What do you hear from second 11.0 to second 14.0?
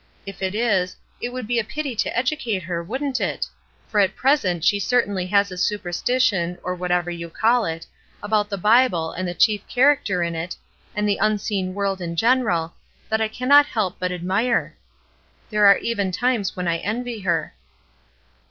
the unseen world in general, that I cannot help